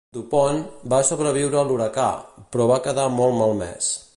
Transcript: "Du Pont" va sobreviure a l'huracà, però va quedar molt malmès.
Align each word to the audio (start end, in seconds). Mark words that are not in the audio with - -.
"Du 0.17 0.21
Pont" 0.29 0.61
va 0.93 1.01
sobreviure 1.09 1.59
a 1.59 1.65
l'huracà, 1.67 2.07
però 2.55 2.67
va 2.73 2.81
quedar 2.89 3.07
molt 3.19 3.39
malmès. 3.43 3.93